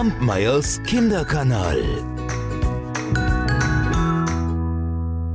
[0.00, 1.78] Kampmeyers Kinderkanal.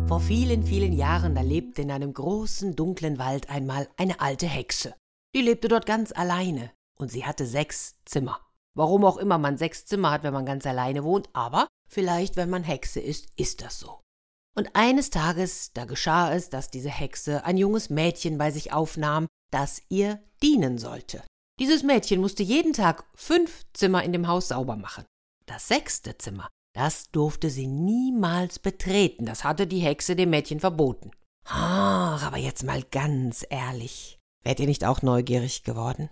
[0.07, 4.95] Vor vielen, vielen Jahren, da lebte in einem großen, dunklen Wald einmal eine alte Hexe.
[5.35, 8.39] Die lebte dort ganz alleine und sie hatte sechs Zimmer.
[8.73, 12.49] Warum auch immer man sechs Zimmer hat, wenn man ganz alleine wohnt, aber vielleicht, wenn
[12.49, 14.01] man Hexe ist, ist das so.
[14.55, 19.27] Und eines Tages, da geschah es, dass diese Hexe ein junges Mädchen bei sich aufnahm,
[19.51, 21.21] das ihr dienen sollte.
[21.59, 25.05] Dieses Mädchen musste jeden Tag fünf Zimmer in dem Haus sauber machen.
[25.45, 31.11] Das sechste Zimmer, das durfte sie niemals betreten, das hatte die Hexe dem Mädchen verboten.
[31.45, 34.19] Ach, aber jetzt mal ganz ehrlich.
[34.43, 36.09] Wärt ihr nicht auch neugierig geworden?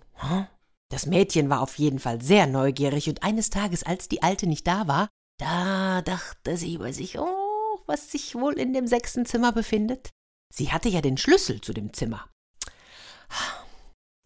[0.89, 4.65] Das Mädchen war auf jeden Fall sehr neugierig, und eines Tages, als die Alte nicht
[4.65, 9.51] da war, da dachte sie bei sich, oh, was sich wohl in dem sechsten Zimmer
[9.51, 10.09] befindet.
[10.53, 12.29] Sie hatte ja den Schlüssel zu dem Zimmer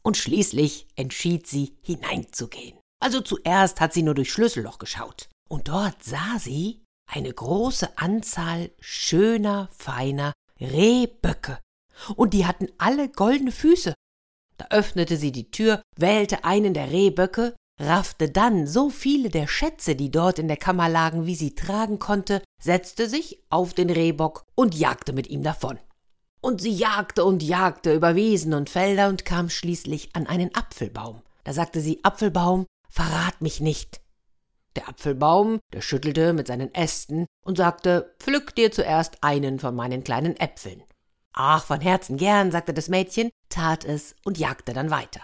[0.08, 2.80] und schließlich entschied sie, hineinzugehen.
[3.04, 8.72] Also zuerst hat sie nur durch Schlüsselloch geschaut, und dort sah sie eine große Anzahl
[8.80, 11.60] schöner, feiner Rehböcke,
[12.16, 13.94] und die hatten alle goldene Füße.
[14.56, 19.98] Da öffnete sie die Tür, wählte einen der Rehböcke, raffte dann so viele der Schätze,
[19.98, 24.46] die dort in der Kammer lagen, wie sie tragen konnte, setzte sich auf den Rehbock
[24.56, 25.80] und jagte mit ihm davon.
[26.42, 31.22] Und sie jagte und jagte über Wiesen und Felder und kam schließlich an einen Apfelbaum.
[31.44, 34.02] Da sagte sie, Apfelbaum, verrat mich nicht.
[34.76, 40.04] Der Apfelbaum, der schüttelte mit seinen Ästen und sagte, pflück dir zuerst einen von meinen
[40.04, 40.84] kleinen Äpfeln.
[41.34, 45.22] Ach, von Herzen gern, sagte das Mädchen, tat es und jagte dann weiter.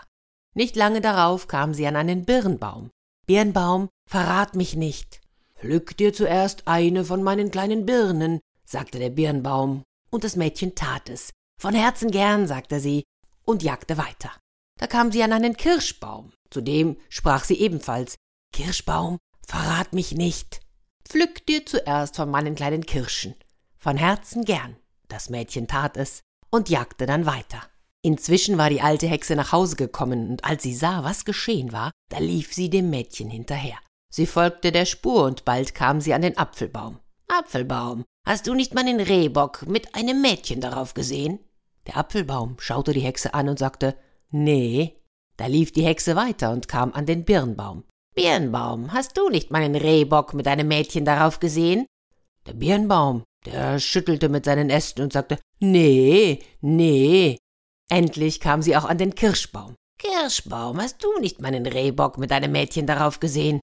[0.55, 2.89] Nicht lange darauf kam sie an einen Birnbaum.
[3.25, 5.21] Birnbaum, verrat mich nicht.
[5.55, 11.09] Pflück dir zuerst eine von meinen kleinen Birnen, sagte der Birnbaum und das Mädchen tat
[11.09, 11.31] es.
[11.59, 13.03] Von Herzen gern, sagte sie,
[13.45, 14.31] und jagte weiter.
[14.79, 16.31] Da kam sie an einen Kirschbaum.
[16.49, 18.15] Zu dem sprach sie ebenfalls
[18.53, 20.61] Kirschbaum, verrat mich nicht.
[21.07, 23.35] Pflück dir zuerst von meinen kleinen Kirschen.
[23.77, 24.77] Von Herzen gern.
[25.07, 27.61] Das Mädchen tat es und jagte dann weiter.
[28.03, 31.91] Inzwischen war die alte Hexe nach Hause gekommen, und als sie sah, was geschehen war,
[32.09, 33.77] da lief sie dem Mädchen hinterher.
[34.13, 36.99] Sie folgte der Spur, und bald kam sie an den Apfelbaum.
[37.27, 41.39] Apfelbaum, Hast du nicht meinen Rehbock mit einem Mädchen darauf gesehen?
[41.87, 43.97] Der Apfelbaum schaute die Hexe an und sagte
[44.31, 44.95] Nee.
[45.35, 47.83] Da lief die Hexe weiter und kam an den Birnbaum.
[48.15, 51.85] Birnbaum, hast du nicht meinen Rehbock mit einem Mädchen darauf gesehen?
[52.47, 57.37] Der Birnbaum, der schüttelte mit seinen Ästen und sagte Nee, nee.
[57.89, 59.75] Endlich kam sie auch an den Kirschbaum.
[59.99, 63.59] Kirschbaum, hast du nicht meinen Rehbock mit einem Mädchen darauf gesehen?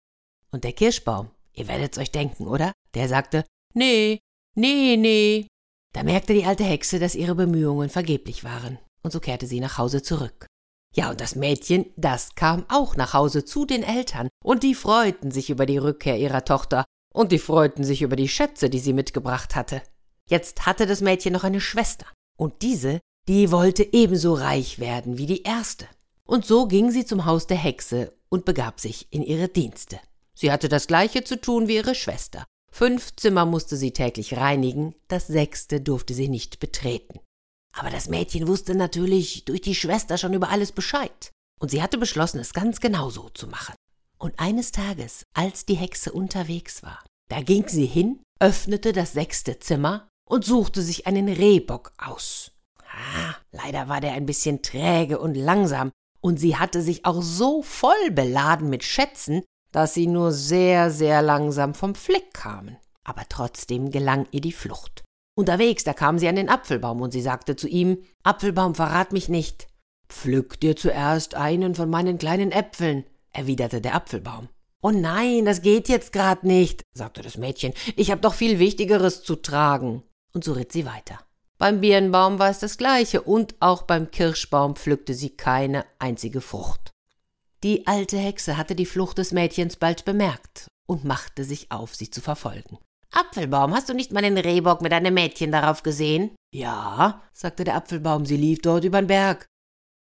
[0.51, 2.73] Und der Kirschbaum, ihr werdet's euch denken, oder?
[2.95, 3.45] Der sagte
[3.75, 4.21] Nee,
[4.57, 5.47] Nee, nee.
[5.93, 9.79] Da merkte die alte Hexe, dass ihre Bemühungen vergeblich waren, und so kehrte sie nach
[9.79, 10.47] Hause zurück.
[10.95, 15.31] Ja, und das Mädchen, das kam auch nach Hause zu den Eltern, und die freuten
[15.31, 16.85] sich über die Rückkehr ihrer Tochter,
[17.15, 19.83] und die freuten sich über die Schätze, die sie mitgebracht hatte.
[20.29, 22.07] Jetzt hatte das Mädchen noch eine Schwester,
[22.37, 25.87] und diese, die wollte ebenso reich werden wie die erste.
[26.25, 30.01] Und so ging sie zum Haus der Hexe und begab sich in ihre Dienste.
[30.41, 34.95] Sie hatte das gleiche zu tun wie ihre Schwester, Fünf Zimmer musste sie täglich reinigen,
[35.09, 37.21] das sechste durfte sie nicht betreten.
[37.73, 41.31] Aber das Mädchen wusste natürlich durch die Schwester schon über alles Bescheid,
[41.61, 43.75] und sie hatte beschlossen, es ganz genau so zu machen.
[44.19, 49.59] Und eines Tages, als die Hexe unterwegs war, da ging sie hin, öffnete das sechste
[49.59, 52.53] Zimmer und suchte sich einen Rehbock aus.
[52.79, 55.91] Ah, leider war der ein bisschen träge und langsam,
[56.21, 59.43] und sie hatte sich auch so voll beladen mit Schätzen,
[59.73, 62.77] dass sie nur sehr, sehr langsam vom Fleck kamen.
[63.05, 65.03] Aber trotzdem gelang ihr die Flucht.
[65.35, 69.29] Unterwegs, da kam sie an den Apfelbaum und sie sagte zu ihm, Apfelbaum, verrat mich
[69.29, 69.69] nicht.
[70.09, 74.49] Pflück dir zuerst einen von meinen kleinen Äpfeln, erwiderte der Apfelbaum.
[74.83, 77.75] Oh nein, das geht jetzt grad nicht, sagte das Mädchen.
[77.97, 80.03] Ich hab doch viel Wichtigeres zu tragen.
[80.33, 81.19] Und so ritt sie weiter.
[81.59, 86.91] Beim Birnbaum war es das gleiche, und auch beim Kirschbaum pflückte sie keine einzige Frucht.
[87.63, 92.11] Die alte Hexe hatte die Flucht des Mädchens bald bemerkt und machte sich auf, sie
[92.11, 92.79] zu verfolgen.
[93.13, 96.35] Apfelbaum, hast du nicht meinen Rehbock mit einem Mädchen darauf gesehen?
[96.55, 99.47] Ja, sagte der Apfelbaum, sie lief dort übern Berg.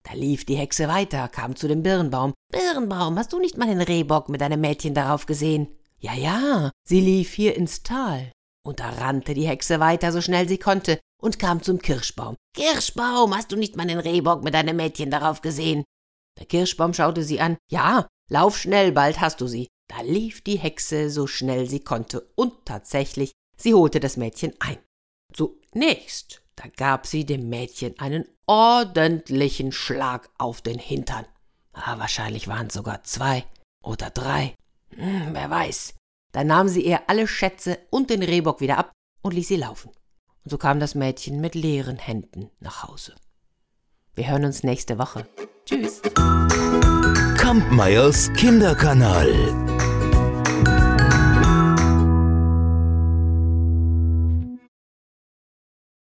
[0.04, 2.32] Da lief die Hexe weiter, kam zu dem Birnbaum.
[2.52, 5.68] Birnbaum, hast du nicht meinen Rehbock mit einem Mädchen darauf gesehen?
[5.98, 8.30] Ja, ja, sie lief hier ins Tal.
[8.64, 12.36] Und da rannte die Hexe weiter, so schnell sie konnte, und kam zum Kirschbaum.
[12.54, 15.84] Kirschbaum, hast du nicht meinen Rehbock mit einem Mädchen darauf gesehen?
[16.38, 17.56] Der Kirschbaum schaute sie an.
[17.70, 19.68] Ja, lauf schnell, bald hast du sie.
[19.88, 24.78] Da lief die Hexe so schnell sie konnte, und tatsächlich, sie holte das Mädchen ein.
[25.32, 31.26] Zunächst, da gab sie dem Mädchen einen ordentlichen Schlag auf den Hintern.
[31.72, 33.44] Ah, wahrscheinlich waren es sogar zwei
[33.82, 34.54] oder drei.
[34.90, 35.94] Hm, wer weiß.
[36.32, 38.92] Da nahm sie ihr alle Schätze und den Rehbock wieder ab
[39.22, 39.90] und ließ sie laufen.
[40.44, 43.14] Und so kam das Mädchen mit leeren Händen nach Hause.
[44.18, 45.24] Wir hören uns nächste Woche.
[45.64, 46.02] Tschüss.
[47.36, 49.67] Kampmeyers Kinderkanal.